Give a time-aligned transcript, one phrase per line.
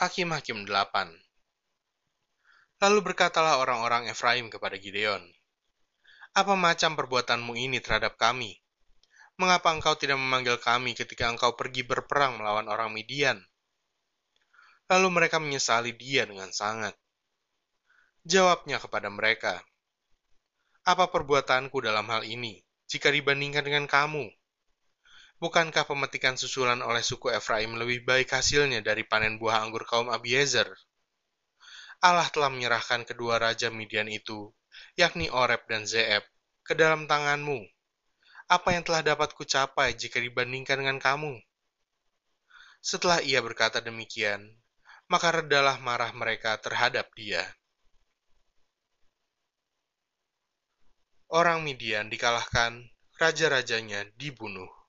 [0.00, 1.12] Hakim-Hakim 8
[2.80, 5.20] Lalu berkatalah orang-orang Efraim kepada Gideon,
[6.32, 8.56] Apa macam perbuatanmu ini terhadap kami?
[9.36, 13.44] Mengapa engkau tidak memanggil kami ketika engkau pergi berperang melawan orang Midian?
[14.88, 16.96] Lalu mereka menyesali dia dengan sangat.
[18.24, 19.60] Jawabnya kepada mereka,
[20.88, 22.56] Apa perbuatanku dalam hal ini,
[22.88, 24.32] jika dibandingkan dengan kamu?
[25.40, 30.68] Bukankah pemetikan susulan oleh suku Efraim lebih baik hasilnya dari panen buah anggur kaum Abiezer?
[32.04, 34.52] Allah telah menyerahkan kedua raja Midian itu,
[35.00, 36.20] yakni Oreb dan Zeeb,
[36.60, 37.56] ke dalam tanganmu.
[38.52, 41.40] Apa yang telah dapat kucapai jika dibandingkan dengan kamu?
[42.84, 44.44] Setelah ia berkata demikian,
[45.08, 47.44] maka redalah marah mereka terhadap dia.
[51.32, 54.79] Orang Midian dikalahkan, raja-rajanya dibunuh.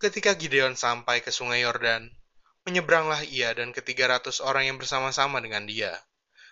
[0.00, 2.08] Ketika Gideon sampai ke sungai Yordan,
[2.60, 5.96] Menyeberanglah ia dan ketiga ratus orang yang bersama-sama dengan dia,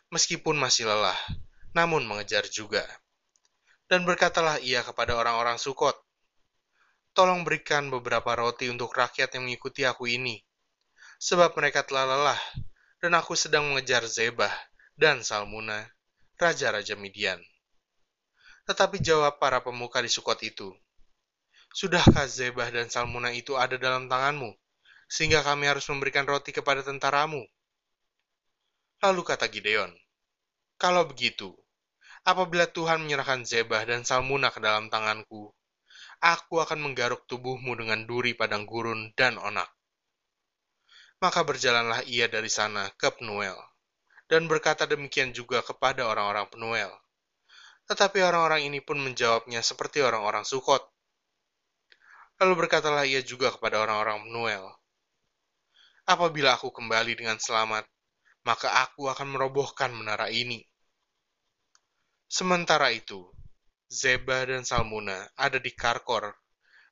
[0.08, 1.16] meskipun masih lelah,
[1.76, 2.80] namun mengejar juga.
[3.92, 5.96] Dan berkatalah ia kepada orang-orang Sukot,
[7.12, 10.40] Tolong berikan beberapa roti untuk rakyat yang mengikuti aku ini,
[11.20, 12.40] sebab mereka telah lelah,
[13.04, 14.52] dan aku sedang mengejar Zebah
[14.96, 15.92] dan Salmuna,
[16.40, 17.42] raja-raja Midian.
[18.64, 20.72] Tetapi jawab para pemuka di Sukot itu,
[21.74, 24.54] Sudahkah Zebah dan Salmuna itu ada dalam tanganmu?
[25.08, 27.40] sehingga kami harus memberikan roti kepada tentaramu.
[29.00, 29.90] Lalu kata Gideon,
[30.76, 31.56] Kalau begitu,
[32.28, 35.50] apabila Tuhan menyerahkan Zebah dan Salmuna ke dalam tanganku,
[36.20, 39.66] aku akan menggaruk tubuhmu dengan duri padang gurun dan onak.
[41.18, 43.58] Maka berjalanlah ia dari sana ke Penuel,
[44.30, 46.92] dan berkata demikian juga kepada orang-orang Penuel.
[47.90, 50.84] Tetapi orang-orang ini pun menjawabnya seperti orang-orang Sukot.
[52.38, 54.78] Lalu berkatalah ia juga kepada orang-orang Penuel,
[56.08, 57.84] Apabila aku kembali dengan selamat,
[58.48, 60.64] maka aku akan merobohkan menara ini.
[62.24, 63.28] Sementara itu,
[63.92, 66.32] Zeba dan Salmuna ada di Karkor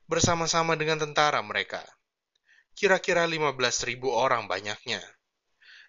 [0.04, 1.80] bersama-sama dengan tentara mereka.
[2.76, 5.00] Kira-kira 15.000 orang banyaknya,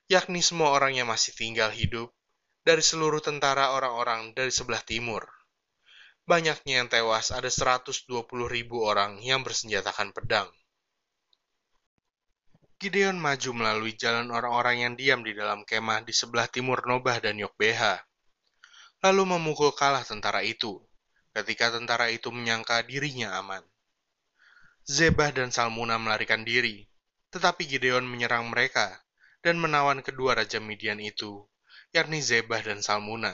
[0.07, 2.07] yakni semua orang yang masih tinggal hidup
[2.63, 5.28] dari seluruh tentara orang-orang dari sebelah timur.
[6.28, 8.28] Banyaknya yang tewas ada 120.000
[8.76, 10.52] orang yang bersenjatakan pedang.
[12.84, 17.40] Gideon maju melalui jalan orang-orang yang diam di dalam kemah di sebelah timur Nobah dan
[17.40, 18.04] Yokbeha,
[19.08, 20.84] lalu memukul kalah tentara itu,
[21.32, 23.64] ketika tentara itu menyangka dirinya aman.
[24.84, 26.92] Zebah dan Salmuna melarikan diri,
[27.32, 29.00] tetapi Gideon menyerang mereka
[29.40, 31.48] dan menawan kedua raja Midian itu,
[31.96, 33.32] yakni Zebah dan Salmuna,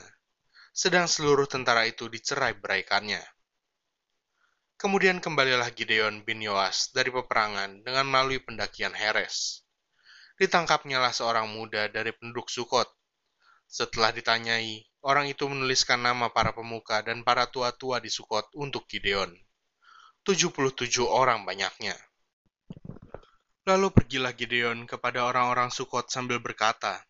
[0.73, 3.21] sedang seluruh tentara itu dicerai beraikannya.
[4.73, 9.61] Kemudian kembalilah Gideon bin Yoas dari peperangan dengan melalui pendakian Heres.
[10.41, 12.89] Ditangkapnyalah seorang muda dari penduduk Sukot.
[13.69, 19.29] Setelah ditanyai, orang itu menuliskan nama para pemuka dan para tua-tua di Sukot untuk Gideon.
[20.25, 21.93] 77 orang banyaknya.
[23.69, 27.05] Lalu pergilah Gideon kepada orang-orang Sukot sambil berkata,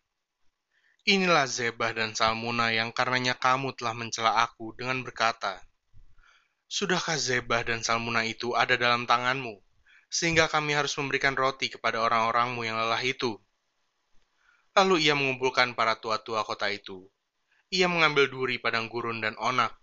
[1.04, 5.60] Inilah Zebah dan Salmuna yang karenanya kamu telah mencela aku dengan berkata,
[6.64, 9.52] Sudahkah Zebah dan Salmuna itu ada dalam tanganmu,
[10.08, 13.36] sehingga kami harus memberikan roti kepada orang-orangmu yang lelah itu?
[14.72, 17.04] Lalu ia mengumpulkan para tua-tua kota itu.
[17.68, 19.76] Ia mengambil duri padang gurun dan onak,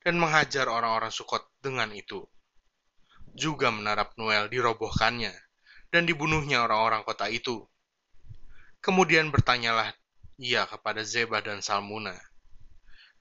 [0.00, 2.24] dan menghajar orang-orang Sukot dengan itu.
[3.36, 5.36] Juga menara Noel dirobohkannya,
[5.92, 7.60] dan dibunuhnya orang-orang kota itu.
[8.80, 9.92] Kemudian bertanyalah
[10.42, 12.18] ia kepada Zebah dan Salmuna,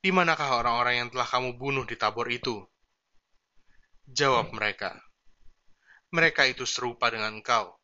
[0.01, 2.65] di manakah orang-orang yang telah kamu bunuh di tabor itu?
[4.09, 4.97] Jawab mereka,
[6.09, 7.77] mereka itu serupa dengan engkau.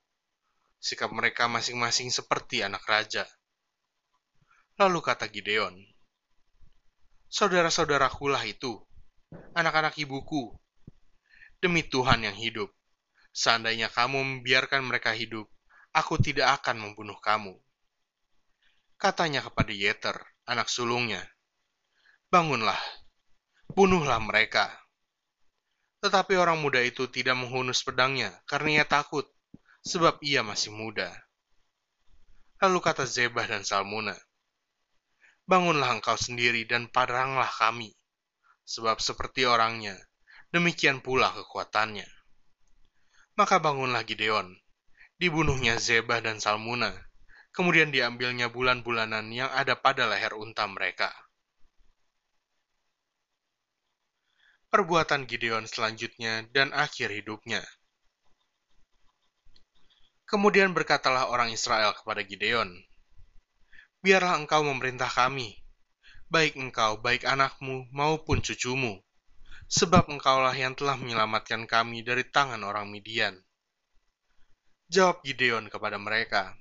[0.82, 3.30] Sikap mereka masing-masing seperti anak raja.
[4.82, 5.78] Lalu kata Gideon,
[7.30, 8.82] Saudara-saudaraku lah itu,
[9.54, 10.58] anak-anak ibuku.
[11.62, 12.74] Demi Tuhan yang hidup,
[13.30, 15.46] seandainya kamu membiarkan mereka hidup,
[15.94, 17.54] aku tidak akan membunuh kamu.
[18.98, 20.18] Katanya kepada Yeter,
[20.50, 21.22] anak sulungnya,
[22.28, 22.78] Bangunlah,
[23.72, 24.74] bunuhlah mereka
[25.98, 29.26] tetapi orang muda itu tidak menghunus pedangnya karena ia takut,
[29.82, 31.10] sebab ia masih muda.
[32.62, 34.14] Lalu kata Zebah dan Salmuna,
[35.48, 37.96] Bangunlah engkau sendiri dan padanglah kami,
[38.68, 39.96] sebab seperti orangnya,
[40.52, 42.06] demikian pula kekuatannya.
[43.40, 44.54] Maka bangunlah Gideon,
[45.16, 46.92] dibunuhnya Zebah dan Salmuna,
[47.58, 51.10] kemudian diambilnya bulan-bulanan yang ada pada leher unta mereka.
[54.68, 57.64] perbuatan Gideon selanjutnya dan akhir hidupnya.
[60.28, 62.76] Kemudian berkatalah orang Israel kepada Gideon,
[64.04, 65.58] Biarlah engkau memerintah kami,
[66.30, 69.02] baik engkau, baik anakmu, maupun cucumu,
[69.72, 73.34] sebab engkaulah yang telah menyelamatkan kami dari tangan orang Midian.
[74.92, 76.54] Jawab Gideon kepada mereka,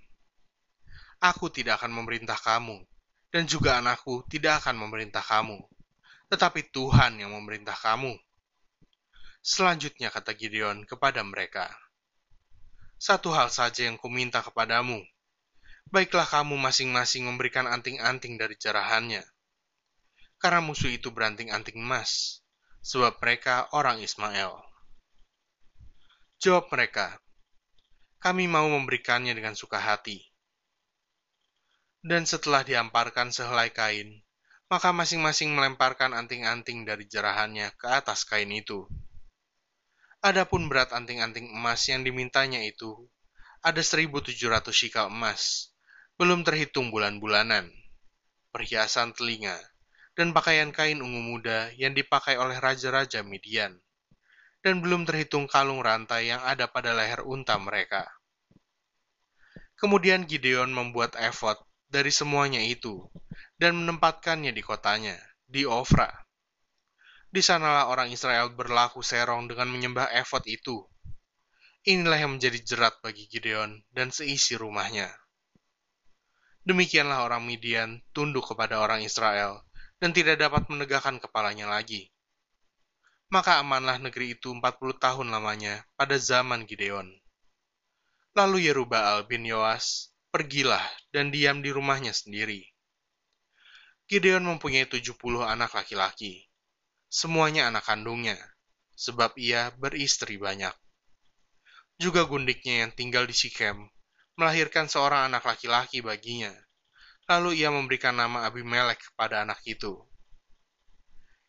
[1.20, 2.84] Aku tidak akan memerintah kamu,
[3.32, 5.60] dan juga anakku tidak akan memerintah kamu,
[6.28, 8.16] tetapi Tuhan yang memerintah kamu.
[9.40, 11.70] Selanjutnya kata Gideon kepada mereka,
[12.96, 15.04] Satu hal saja yang kuminta kepadamu,
[15.92, 19.22] baiklah kamu masing-masing memberikan anting-anting dari jarahannya.
[20.36, 22.40] Karena musuh itu beranting-anting emas,
[22.84, 24.52] sebab mereka orang Ismail.
[26.36, 27.16] Jawab mereka,
[28.20, 30.20] kami mau memberikannya dengan suka hati.
[32.02, 34.24] Dan setelah diamparkan sehelai kain,
[34.66, 38.90] maka masing-masing melemparkan anting-anting dari jerahannya ke atas kain itu.
[40.26, 43.06] Adapun berat anting-anting emas yang dimintanya itu,
[43.62, 44.34] ada 1.700
[44.74, 45.70] shikal emas,
[46.18, 47.70] belum terhitung bulan-bulanan,
[48.50, 49.54] perhiasan telinga,
[50.16, 53.78] dan pakaian kain ungu muda yang dipakai oleh raja-raja Midian,
[54.64, 58.06] dan belum terhitung kalung rantai yang ada pada leher unta mereka.
[59.76, 63.06] Kemudian Gideon membuat efod dari semuanya itu
[63.56, 65.16] dan menempatkannya di kotanya,
[65.46, 66.10] di Ofra.
[67.26, 70.84] Di sanalah orang Israel berlaku serong dengan menyembah efod itu.
[71.86, 75.06] Inilah yang menjadi jerat bagi Gideon dan seisi rumahnya.
[76.66, 79.62] Demikianlah orang Midian tunduk kepada orang Israel
[80.02, 82.10] dan tidak dapat menegakkan kepalanya lagi.
[83.30, 84.62] Maka amanlah negeri itu 40
[84.98, 87.06] tahun lamanya pada zaman Gideon.
[88.34, 92.60] Lalu Yerubaal bin Yoas pergilah dan diam di rumahnya sendiri.
[94.04, 96.44] Gideon mempunyai 70 anak laki-laki.
[97.08, 98.36] Semuanya anak kandungnya,
[98.92, 100.76] sebab ia beristri banyak.
[101.96, 103.88] Juga gundiknya yang tinggal di Sikem
[104.36, 106.52] melahirkan seorang anak laki-laki baginya,
[107.26, 109.98] Lalu ia memberikan nama Abimelek kepada anak itu.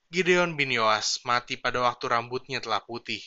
[0.10, 3.22] Gideon bin Yoas mati pada waktu rambutnya telah putih,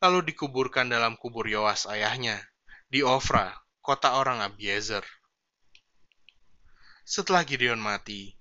[0.00, 2.40] lalu dikuburkan dalam kubur Yoas ayahnya,
[2.88, 3.52] di Ofra,
[3.88, 5.00] kota orang Abiezer.
[7.08, 8.36] Setelah Gideon mati,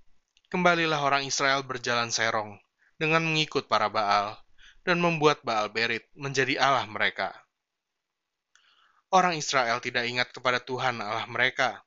[0.51, 2.59] kembalilah orang Israel berjalan serong
[2.99, 4.35] dengan mengikut para Baal
[4.83, 7.31] dan membuat Baal Berit menjadi Allah mereka.
[9.07, 11.79] Orang Israel tidak ingat kepada Tuhan Allah mereka,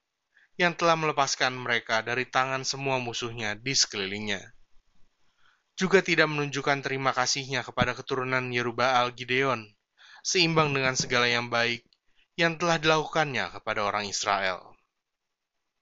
[0.57, 4.41] yang telah melepaskan mereka dari tangan semua musuhnya di sekelilingnya.
[5.77, 9.69] Juga tidak menunjukkan terima kasihnya kepada keturunan Yerubaal Gideon,
[10.25, 11.85] seimbang dengan segala yang baik
[12.41, 14.80] yang telah dilakukannya kepada orang Israel.